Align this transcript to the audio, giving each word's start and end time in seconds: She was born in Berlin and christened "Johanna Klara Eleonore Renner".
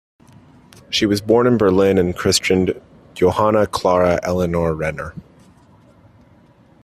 She 0.89 1.05
was 1.05 1.21
born 1.21 1.45
in 1.45 1.59
Berlin 1.59 1.99
and 1.99 2.17
christened 2.17 2.81
"Johanna 3.13 3.67
Klara 3.67 4.17
Eleonore 4.23 4.73
Renner". 4.73 5.13